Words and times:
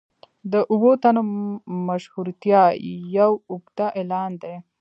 د 0.51 0.53
اوو 0.71 0.91
تنو 1.01 1.21
مشهورتیا 1.87 2.63
یو 3.17 3.31
اوږده 3.49 3.87
اعلان 3.99 4.31
دی. 4.43 4.55